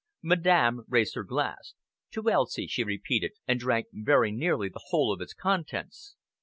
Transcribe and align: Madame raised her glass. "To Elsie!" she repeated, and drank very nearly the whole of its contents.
Madame 0.23 0.83
raised 0.87 1.13
her 1.13 1.23
glass. 1.23 1.75
"To 2.13 2.27
Elsie!" 2.27 2.65
she 2.65 2.83
repeated, 2.83 3.33
and 3.47 3.59
drank 3.59 3.85
very 3.93 4.31
nearly 4.31 4.67
the 4.67 4.81
whole 4.87 5.13
of 5.13 5.21
its 5.21 5.35
contents. 5.35 6.15